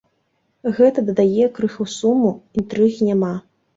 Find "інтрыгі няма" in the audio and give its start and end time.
2.63-3.33